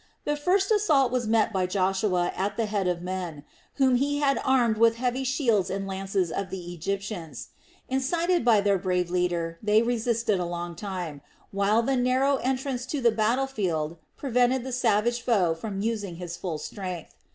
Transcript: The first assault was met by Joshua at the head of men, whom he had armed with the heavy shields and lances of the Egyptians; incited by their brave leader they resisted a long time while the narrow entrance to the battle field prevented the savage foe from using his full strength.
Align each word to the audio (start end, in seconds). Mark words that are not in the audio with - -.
The 0.25 0.35
first 0.35 0.71
assault 0.71 1.11
was 1.11 1.27
met 1.27 1.53
by 1.53 1.67
Joshua 1.67 2.31
at 2.35 2.57
the 2.57 2.65
head 2.65 2.87
of 2.87 3.03
men, 3.03 3.43
whom 3.75 3.97
he 3.97 4.17
had 4.17 4.41
armed 4.43 4.79
with 4.79 4.93
the 4.93 4.99
heavy 5.01 5.23
shields 5.23 5.69
and 5.69 5.85
lances 5.85 6.31
of 6.31 6.49
the 6.49 6.73
Egyptians; 6.73 7.49
incited 7.87 8.43
by 8.43 8.61
their 8.61 8.79
brave 8.79 9.11
leader 9.11 9.59
they 9.61 9.83
resisted 9.83 10.39
a 10.39 10.43
long 10.45 10.75
time 10.75 11.21
while 11.51 11.83
the 11.83 11.95
narrow 11.97 12.37
entrance 12.37 12.87
to 12.87 12.99
the 12.99 13.11
battle 13.11 13.45
field 13.45 13.97
prevented 14.17 14.63
the 14.63 14.71
savage 14.71 15.21
foe 15.21 15.53
from 15.53 15.81
using 15.83 16.15
his 16.15 16.35
full 16.35 16.57
strength. 16.57 17.13